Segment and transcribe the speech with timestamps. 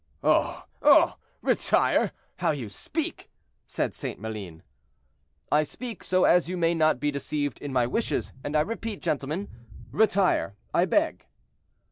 [0.23, 0.63] "Oh!
[0.81, 1.17] oh!
[1.43, 2.11] retire!
[2.37, 3.29] how you speak!"
[3.67, 4.19] said St.
[4.19, 4.63] Maline.
[5.51, 9.03] "I speak so as you may not be deceived in my wishes, and I repeat,
[9.03, 9.47] gentlemen,
[9.91, 11.27] retire, I beg."